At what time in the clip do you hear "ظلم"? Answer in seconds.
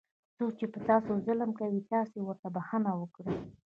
1.25-1.51